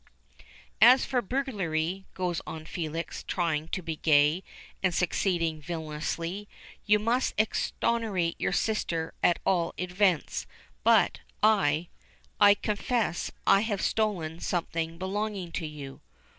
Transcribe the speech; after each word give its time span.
"As 0.81 1.05
for 1.05 1.21
burglary," 1.21 2.05
goes 2.15 2.41
on 2.47 2.65
Felix, 2.65 3.21
trying 3.27 3.67
to 3.67 3.83
be 3.83 3.97
gay, 3.97 4.41
and 4.81 4.95
succeeding 4.95 5.61
villainously. 5.61 6.49
"You 6.87 6.97
must 6.97 7.35
exonerate 7.37 8.35
your 8.41 8.51
sister 8.51 9.13
at 9.21 9.37
all 9.45 9.75
events. 9.77 10.47
But 10.83 11.19
I 11.43 11.89
I 12.39 12.55
confess 12.55 13.29
I 13.45 13.61
have 13.61 13.79
stolen 13.83 14.39
something 14.39 14.97
belonging 14.97 15.51
to 15.51 15.67
you." 15.67 16.01